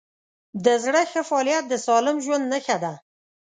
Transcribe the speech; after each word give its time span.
د 0.65 0.67
زړه 0.83 1.01
ښه 1.11 1.21
فعالیت 1.29 1.63
د 1.69 1.73
سالم 1.87 2.17
ژوند 2.25 2.45
نښه 2.53 2.77
ده. 2.83 2.93